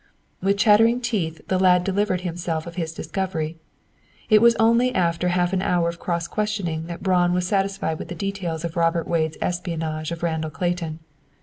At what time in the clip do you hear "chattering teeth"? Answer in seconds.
0.57-1.47